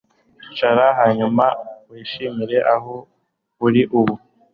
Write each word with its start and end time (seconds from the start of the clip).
icara 0.49 0.85
hanyuma 0.99 1.45
wishimire 1.89 2.57
aho 2.73 2.95
uri 3.65 3.81
ubu 3.99 4.15